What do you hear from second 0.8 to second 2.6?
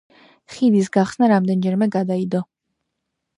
გახსნა რამდენჯერმე გადაიდო.